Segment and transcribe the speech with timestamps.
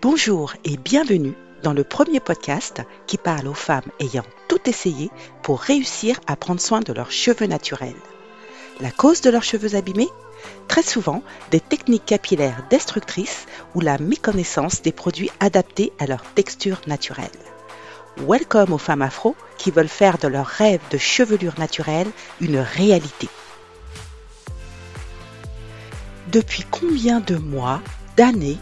[0.00, 5.10] Bonjour et bienvenue dans le premier podcast qui parle aux femmes ayant tout essayé
[5.42, 7.96] pour réussir à prendre soin de leurs cheveux naturels.
[8.78, 10.06] La cause de leurs cheveux abîmés?
[10.68, 16.80] Très souvent, des techniques capillaires destructrices ou la méconnaissance des produits adaptés à leur texture
[16.86, 17.26] naturelle.
[18.18, 22.08] Welcome aux femmes afro qui veulent faire de leur rêve de chevelure naturelle
[22.40, 23.28] une réalité.
[26.30, 27.82] Depuis combien de mois,
[28.16, 28.58] d'années,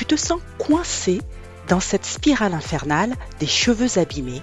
[0.00, 1.20] tu te sens coincé
[1.68, 4.40] dans cette spirale infernale des cheveux abîmés,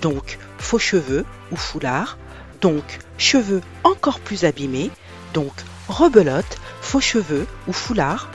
[0.00, 2.16] donc faux cheveux ou foulard,
[2.62, 4.90] donc cheveux encore plus abîmés,
[5.34, 5.52] donc
[5.88, 8.30] rebelote, faux cheveux ou foulard.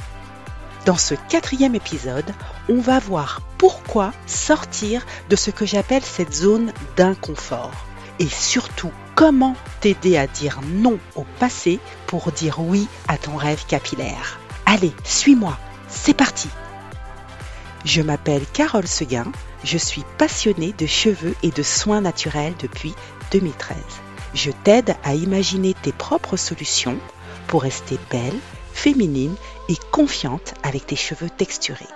[0.86, 2.32] Dans ce quatrième épisode,
[2.70, 7.74] on va voir pourquoi sortir de ce que j'appelle cette zone d'inconfort.
[8.20, 13.65] Et surtout comment t'aider à dire non au passé pour dire oui à ton rêve
[13.65, 14.38] capillaire.
[14.68, 16.48] Allez, suis-moi, c'est parti
[17.85, 19.32] Je m'appelle Carole Seguin,
[19.63, 22.94] je suis passionnée de cheveux et de soins naturels depuis
[23.32, 23.77] 2013.
[24.34, 26.98] Je t'aide à imaginer tes propres solutions
[27.48, 28.38] pour rester belle,
[28.74, 29.36] féminine
[29.70, 31.88] et confiante avec tes cheveux texturés.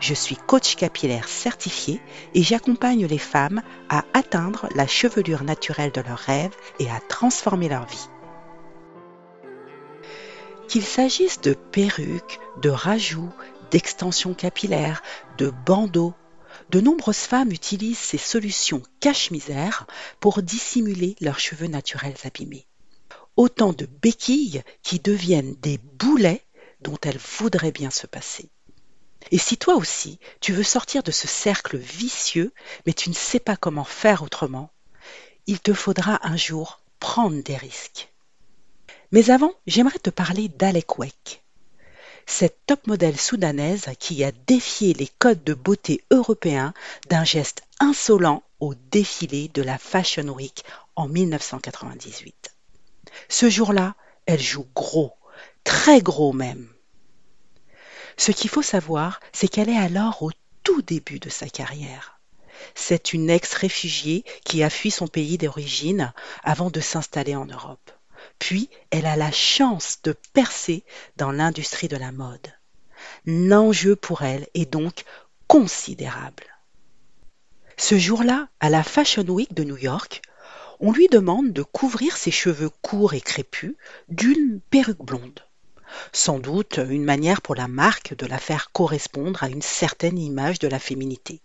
[0.00, 2.00] Je suis coach capillaire certifié
[2.34, 7.68] et j'accompagne les femmes à atteindre la chevelure naturelle de leurs rêves et à transformer
[7.68, 8.08] leur vie.
[10.68, 13.32] Qu'il s'agisse de perruques, de rajouts,
[13.70, 15.02] d'extensions capillaires,
[15.38, 16.14] de bandeaux,
[16.70, 19.86] de nombreuses femmes utilisent ces solutions cache-misère
[20.20, 22.66] pour dissimuler leurs cheveux naturels abîmés
[23.36, 26.44] autant de béquilles qui deviennent des boulets
[26.80, 28.48] dont elles voudraient bien se passer.
[29.30, 32.52] Et si toi aussi, tu veux sortir de ce cercle vicieux,
[32.86, 34.70] mais tu ne sais pas comment faire autrement,
[35.46, 38.12] il te faudra un jour prendre des risques.
[39.12, 41.43] Mais avant, j'aimerais te parler d'Alec Weck,
[42.26, 46.74] cette top modèle soudanaise qui a défié les codes de beauté européens
[47.08, 50.64] d'un geste insolent au défilé de la Fashion Week
[50.96, 52.54] en 1998.
[53.28, 53.94] Ce jour-là,
[54.26, 55.12] elle joue gros,
[55.64, 56.68] très gros même.
[58.16, 60.30] Ce qu'il faut savoir, c'est qu'elle est alors au
[60.62, 62.20] tout début de sa carrière.
[62.74, 66.12] C'est une ex-réfugiée qui a fui son pays d'origine
[66.42, 67.90] avant de s'installer en Europe.
[68.38, 70.84] Puis, elle a la chance de percer
[71.16, 72.52] dans l'industrie de la mode.
[73.26, 75.04] L'enjeu pour elle est donc
[75.46, 76.44] considérable.
[77.76, 80.22] Ce jour-là, à la Fashion Week de New York,
[80.80, 83.74] on lui demande de couvrir ses cheveux courts et crépus
[84.08, 85.40] d'une perruque blonde.
[86.12, 90.58] Sans doute une manière pour la marque de la faire correspondre à une certaine image
[90.58, 91.40] de la féminité.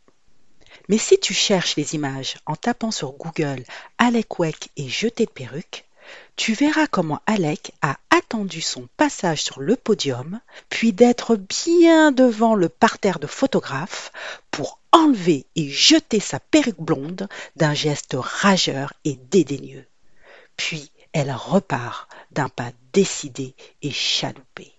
[0.88, 3.64] Mais si tu cherches les images en tapant sur Google
[3.98, 5.86] Alec Weck et jeter de perruque,
[6.40, 10.40] tu verras comment Alec a attendu son passage sur le podium,
[10.70, 14.14] puis d'être bien devant le parterre de photographes
[14.50, 19.86] pour enlever et jeter sa perruque blonde d'un geste rageur et dédaigneux.
[20.56, 24.72] Puis elle repart d'un pas décidé et chaloupé.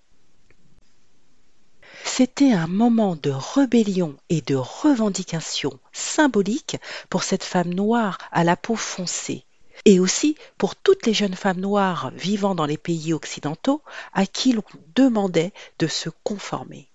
[2.07, 6.79] C'était un moment de rébellion et de revendication symbolique
[7.11, 9.45] pour cette femme noire à la peau foncée,
[9.85, 13.83] et aussi pour toutes les jeunes femmes noires vivant dans les pays occidentaux
[14.13, 14.65] à qui l'on
[14.95, 16.89] demandait de se conformer.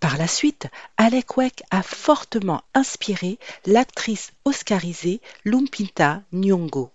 [0.00, 0.66] Par la suite,
[0.96, 6.90] Alec Weck a fortement inspiré l'actrice oscarisée Lumpinta Nyong'o,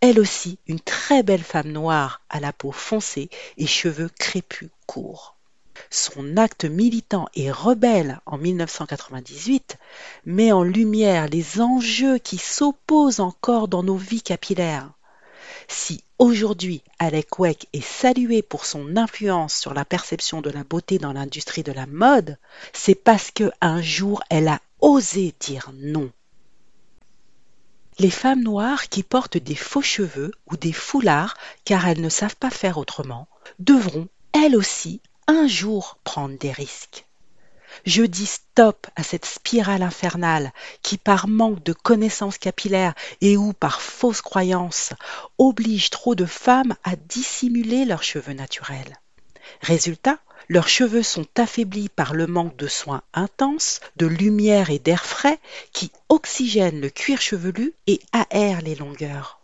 [0.00, 5.35] elle aussi une très belle femme noire à la peau foncée et cheveux crépus courts.
[5.90, 9.76] Son acte militant et rebelle en 1998
[10.24, 14.90] met en lumière les enjeux qui s'opposent encore dans nos vies capillaires.
[15.68, 20.98] Si aujourd'hui Alec Weck est saluée pour son influence sur la perception de la beauté
[20.98, 22.38] dans l'industrie de la mode,
[22.72, 26.10] c'est parce que un jour elle a osé dire non.
[27.98, 32.36] Les femmes noires qui portent des faux cheveux ou des foulards car elles ne savent
[32.36, 33.26] pas faire autrement
[33.58, 37.04] devront, elles aussi, un jour prendre des risques.
[37.84, 40.52] Je dis stop à cette spirale infernale
[40.82, 44.92] qui, par manque de connaissances capillaires et ou par fausses croyances,
[45.38, 48.98] oblige trop de femmes à dissimuler leurs cheveux naturels.
[49.60, 50.18] Résultat,
[50.48, 55.38] leurs cheveux sont affaiblis par le manque de soins intenses, de lumière et d'air frais
[55.72, 58.00] qui oxygènent le cuir chevelu et
[58.30, 59.35] aèrent les longueurs.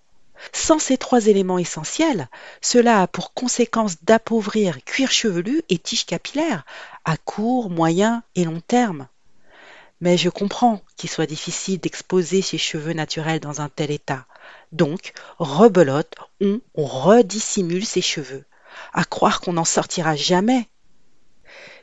[0.53, 2.29] Sans ces trois éléments essentiels,
[2.61, 6.65] cela a pour conséquence d'appauvrir cuir chevelu et tige capillaire
[7.05, 9.09] à court, moyen et long terme.
[10.01, 14.27] Mais je comprends qu'il soit difficile d'exposer ses cheveux naturels dans un tel état.
[14.73, 18.45] Donc, rebelote, on, on redissimule ses cheveux.
[18.93, 20.67] À croire qu'on n'en sortira jamais.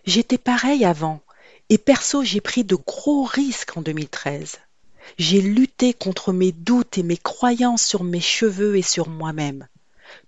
[0.06, 1.22] J'étais pareil avant,
[1.70, 4.58] Et perso, j'ai pris de gros risques en 2013.
[5.18, 9.68] J'ai lutté contre mes doutes et mes croyances sur mes cheveux et sur moi-même.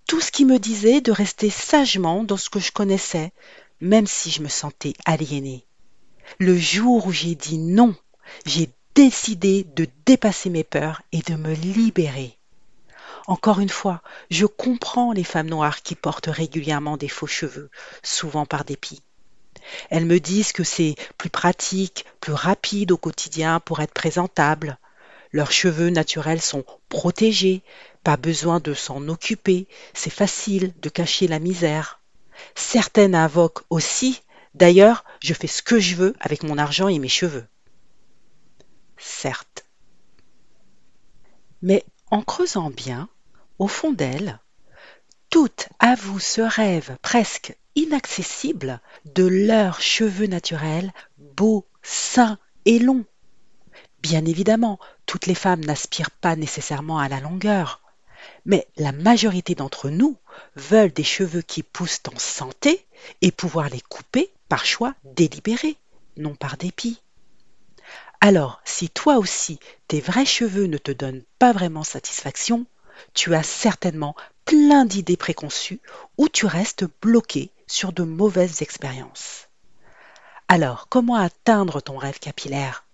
[0.06, 3.32] Tout ce qui me disait de rester sagement dans ce que je connaissais,
[3.80, 5.64] même si je me sentais aliénée.
[6.38, 7.94] Le jour où j'ai dit non,
[8.46, 12.36] j'ai décidé de dépasser mes peurs et de me libérer.
[13.26, 17.70] Encore une fois, je comprends les femmes noires qui portent régulièrement des faux cheveux,
[18.02, 19.02] souvent par dépit.
[19.90, 24.78] Elles me disent que c'est plus pratique, plus rapide au quotidien pour être présentable.
[25.32, 27.62] Leurs cheveux naturels sont protégés,
[28.04, 32.00] pas besoin de s'en occuper, c'est facile de cacher la misère.
[32.54, 34.22] Certaines invoquent aussi,
[34.54, 37.46] d'ailleurs, je fais ce que je veux avec mon argent et mes cheveux.
[38.98, 39.64] Certes.
[41.62, 43.08] Mais en creusant bien,
[43.58, 44.40] au fond d'elles,
[45.30, 48.80] toutes avouent ce rêve presque inaccessible
[49.14, 53.04] de leurs cheveux naturels, beaux, sains et longs.
[54.02, 57.80] Bien évidemment, toutes les femmes n'aspirent pas nécessairement à la longueur,
[58.44, 60.16] mais la majorité d'entre nous
[60.56, 62.84] veulent des cheveux qui poussent en santé
[63.20, 65.76] et pouvoir les couper par choix délibéré,
[66.16, 67.00] non par dépit.
[68.20, 69.58] Alors, si toi aussi
[69.88, 72.66] tes vrais cheveux ne te donnent pas vraiment satisfaction,
[73.14, 74.14] tu as certainement
[74.44, 75.80] plein d'idées préconçues
[76.18, 79.48] ou tu restes bloqué sur de mauvaises expériences.
[80.48, 82.84] Alors, comment atteindre ton rêve capillaire?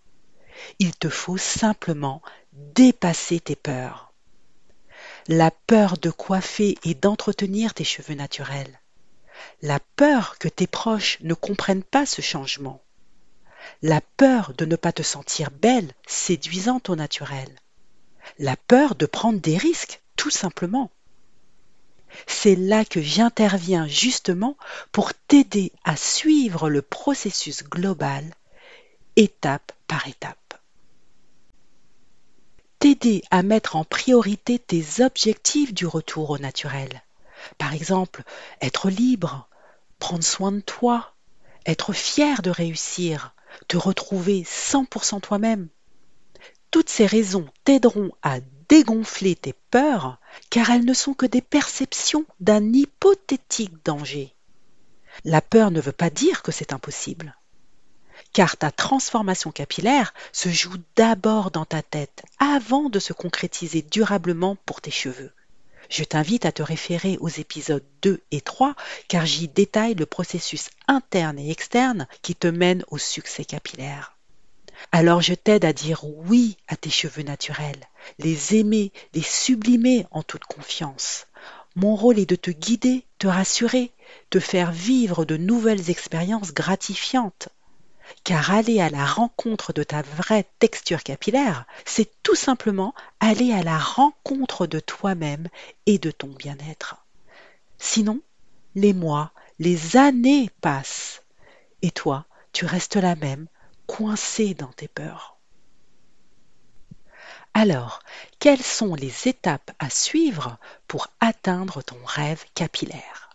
[0.79, 2.23] Il te faut simplement
[2.53, 4.13] dépasser tes peurs.
[5.27, 8.81] La peur de coiffer et d'entretenir tes cheveux naturels.
[9.63, 12.83] La peur que tes proches ne comprennent pas ce changement
[13.83, 17.49] la peur de ne pas te sentir belle, séduisante au naturel,
[18.39, 20.91] la peur de prendre des risques, tout simplement.
[22.27, 24.57] C'est là que j'interviens justement
[24.93, 28.25] pour t'aider à suivre le processus global,
[29.17, 30.61] étape par étape.
[32.79, 37.03] T'aider à mettre en priorité tes objectifs du retour au naturel.
[37.57, 38.23] Par exemple,
[38.61, 39.49] être libre,
[39.99, 41.15] prendre soin de toi,
[41.67, 43.35] être fier de réussir,
[43.67, 45.69] te retrouver 100% toi-même.
[46.71, 50.19] Toutes ces raisons t'aideront à dégonfler tes peurs,
[50.51, 54.35] car elles ne sont que des perceptions d'un hypothétique danger.
[55.25, 57.37] La peur ne veut pas dire que c'est impossible,
[58.33, 64.57] car ta transformation capillaire se joue d'abord dans ta tête avant de se concrétiser durablement
[64.67, 65.33] pour tes cheveux.
[65.89, 68.75] Je t'invite à te référer aux épisodes 2 et 3
[69.09, 74.18] car j'y détaille le processus interne et externe qui te mène au succès capillaire.
[74.93, 77.89] Alors je t'aide à dire oui à tes cheveux naturels,
[78.19, 81.27] les aimer, les sublimer en toute confiance.
[81.77, 83.93] Mon rôle est de te guider, te rassurer,
[84.31, 87.49] te faire vivre de nouvelles expériences gratifiantes
[88.25, 93.63] car aller à la rencontre de ta vraie texture capillaire, c'est tout simplement aller à
[93.63, 95.49] la rencontre de toi-même
[95.87, 96.97] et de ton bien-être.
[97.79, 98.21] Sinon,
[98.75, 101.23] les mois, les années passent,
[101.83, 103.47] et toi, tu restes la même,
[103.89, 105.39] coincé dans tes peurs.
[107.55, 108.01] Alors,
[108.39, 113.31] quelles sont les étapes à suivre pour atteindre ton rêve capillaire?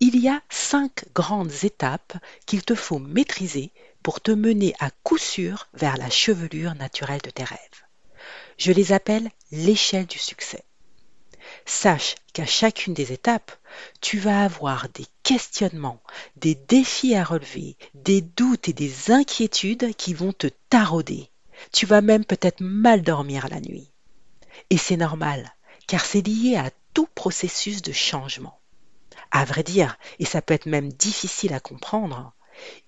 [0.00, 3.72] Il y a cinq grandes étapes qu'il te faut maîtriser
[4.02, 7.58] pour te mener à coup sûr vers la chevelure naturelle de tes rêves.
[8.58, 10.64] Je les appelle l'échelle du succès.
[11.64, 13.52] Sache qu'à chacune des étapes,
[14.00, 16.02] tu vas avoir des questionnements,
[16.34, 21.30] des défis à relever, des doutes et des inquiétudes qui vont te tarauder.
[21.72, 23.92] Tu vas même peut-être mal dormir la nuit.
[24.70, 25.54] Et c'est normal,
[25.86, 28.58] car c'est lié à tout processus de changement.
[29.30, 32.32] À vrai dire, et ça peut être même difficile à comprendre,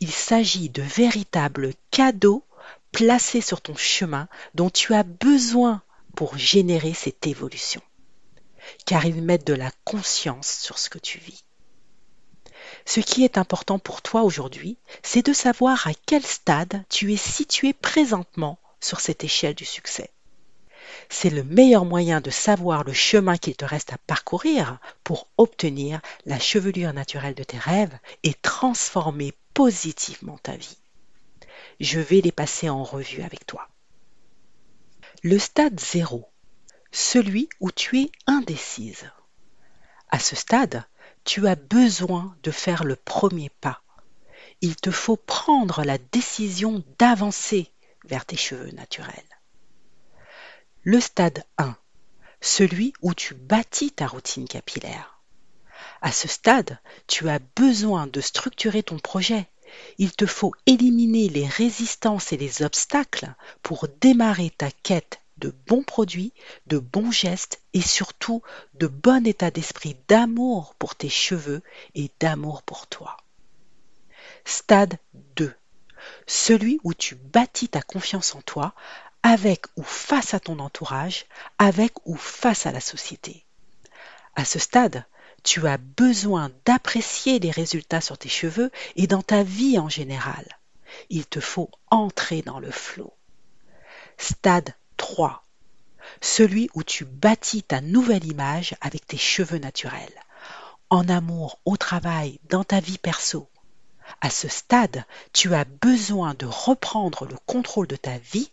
[0.01, 2.45] il s'agit de véritables cadeaux
[2.91, 5.81] placés sur ton chemin dont tu as besoin
[6.17, 7.83] pour générer cette évolution.
[8.85, 11.45] Car ils mettent de la conscience sur ce que tu vis.
[12.85, 17.17] Ce qui est important pour toi aujourd'hui, c'est de savoir à quel stade tu es
[17.17, 20.11] situé présentement sur cette échelle du succès.
[21.09, 26.01] C'est le meilleur moyen de savoir le chemin qu'il te reste à parcourir pour obtenir
[26.27, 30.79] la chevelure naturelle de tes rêves et transformer positivement ta vie.
[31.81, 33.69] Je vais les passer en revue avec toi.
[35.23, 36.29] Le stade 0,
[36.91, 39.11] celui où tu es indécise.
[40.11, 40.85] À ce stade,
[41.25, 43.83] tu as besoin de faire le premier pas.
[44.61, 47.71] Il te faut prendre la décision d'avancer
[48.05, 49.23] vers tes cheveux naturels.
[50.83, 51.77] Le stade 1,
[52.41, 55.21] celui où tu bâtis ta routine capillaire.
[56.01, 59.49] À ce stade, tu as besoin de structurer ton projet
[59.99, 65.83] il te faut éliminer les résistances et les obstacles pour démarrer ta quête de bons
[65.83, 66.33] produits,
[66.69, 68.43] de bons gestes et surtout
[68.75, 71.63] de bon état d'esprit d'amour pour tes cheveux
[71.97, 73.17] et d'amour pour toi.
[74.45, 74.99] Stade
[75.37, 75.53] 2.
[76.29, 78.73] Celui où tu bâtis ta confiance en toi
[79.25, 81.27] avec ou face à ton entourage,
[81.59, 83.45] avec ou face à la société.
[84.35, 85.05] À ce stade,
[85.43, 90.47] tu as besoin d'apprécier les résultats sur tes cheveux et dans ta vie en général.
[91.11, 93.13] Il te faut entrer dans le flot.
[94.19, 95.45] Stade 3.
[96.21, 100.15] Celui où tu bâtis ta nouvelle image avec tes cheveux naturels.
[100.91, 103.51] En amour, au travail, dans ta vie perso.
[104.21, 108.53] À ce stade, tu as besoin de reprendre le contrôle de ta vie.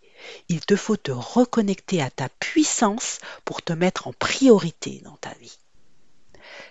[0.50, 5.36] Il te faut te reconnecter à ta puissance pour te mettre en priorité dans ta
[5.36, 5.60] vie.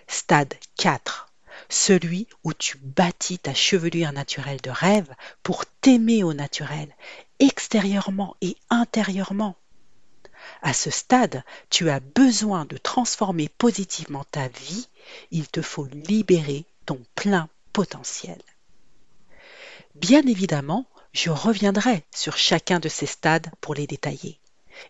[0.07, 1.31] Stade 4.
[1.69, 6.93] Celui où tu bâtis ta chevelure naturelle de rêve pour t'aimer au naturel,
[7.39, 9.55] extérieurement et intérieurement.
[10.61, 14.87] À ce stade, tu as besoin de transformer positivement ta vie,
[15.31, 18.41] il te faut libérer ton plein potentiel.
[19.95, 24.39] Bien évidemment, je reviendrai sur chacun de ces stades pour les détailler,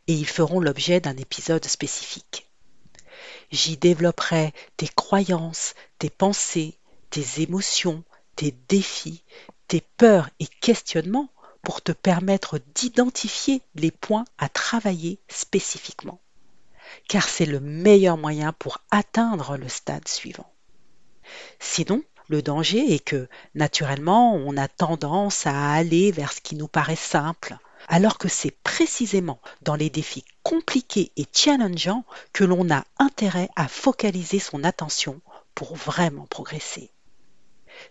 [0.07, 2.47] et ils feront l'objet d'un épisode spécifique.
[3.51, 6.77] J'y développerai tes croyances, tes pensées,
[7.09, 8.03] tes émotions,
[8.35, 9.23] tes défis,
[9.67, 11.29] tes peurs et questionnements
[11.61, 16.19] pour te permettre d'identifier les points à travailler spécifiquement.
[17.07, 20.51] Car c'est le meilleur moyen pour atteindre le stade suivant.
[21.59, 26.67] Sinon, le danger est que, naturellement, on a tendance à aller vers ce qui nous
[26.67, 32.83] paraît simple, alors que c'est précisément dans les défis compliqués et challengeants que l'on a
[32.99, 35.21] intérêt à focaliser son attention
[35.55, 36.91] pour vraiment progresser.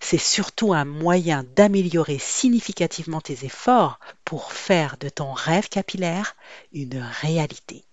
[0.01, 6.37] C'est surtout un moyen d'améliorer significativement tes efforts pour faire de ton rêve capillaire
[6.73, 7.85] une réalité.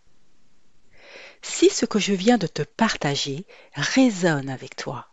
[1.41, 5.07] Si ce que je viens de te partager résonne avec toi,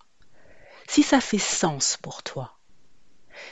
[0.89, 2.59] si ça fait sens pour toi,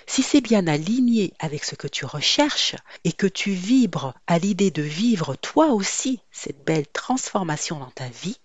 [0.06, 4.70] si c'est bien aligné avec ce que tu recherches et que tu vibres à l'idée
[4.70, 8.38] de vivre toi aussi cette belle transformation dans ta vie,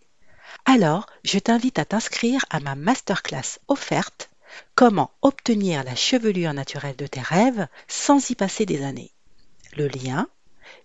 [0.66, 4.30] alors je t'invite à t'inscrire à ma masterclass offerte
[4.76, 9.12] Comment obtenir la chevelure naturelle de tes rêves sans y passer des années?
[9.78, 10.28] Le lien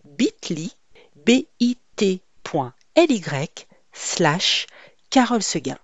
[0.04, 0.74] bit.ly
[1.26, 2.20] bit.ly
[3.92, 4.66] slash
[5.10, 5.78] Carole Seguin.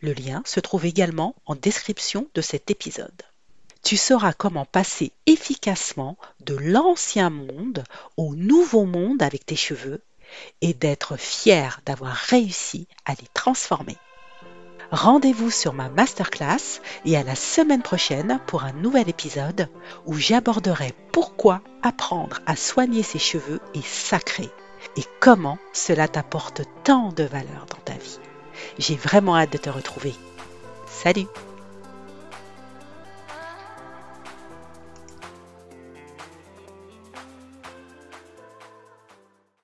[0.00, 3.22] Le lien se trouve également en description de cet épisode.
[3.82, 7.84] Tu sauras comment passer efficacement de l'ancien monde
[8.16, 10.02] au nouveau monde avec tes cheveux
[10.60, 13.96] et d'être fier d'avoir réussi à les transformer.
[14.92, 19.68] Rendez-vous sur ma masterclass et à la semaine prochaine pour un nouvel épisode
[20.04, 24.50] où j'aborderai pourquoi apprendre à soigner ses cheveux est sacré
[24.96, 28.18] et comment cela t'apporte tant de valeur dans ta vie.
[28.78, 30.14] J'ai vraiment hâte de te retrouver.
[30.86, 31.26] Salut